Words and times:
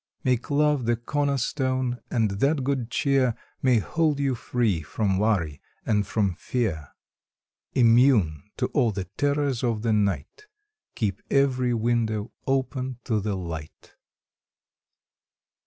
Make 0.23 0.49
Love 0.49 0.85
the 0.85 0.95
cornerstone, 0.95 1.99
and 2.09 2.31
that 2.39 2.63
good 2.63 2.89
cheer 2.89 3.35
May 3.61 3.77
hold 3.77 4.19
you 4.19 4.33
free 4.33 4.81
from 4.81 5.19
worry 5.19 5.61
and 5.85 6.07
from 6.07 6.33
fear, 6.33 6.87
Immune 7.75 8.49
to 8.57 8.65
all 8.69 8.89
the 8.91 9.03
terrors 9.15 9.63
of 9.63 9.83
the 9.83 9.93
night, 9.93 10.47
Keep 10.95 11.21
every 11.29 11.75
window 11.75 12.31
open 12.47 12.97
to 13.03 13.19
the 13.19 13.35
light. 13.37 13.93